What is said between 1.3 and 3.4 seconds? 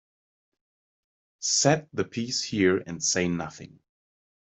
Set the piece here and say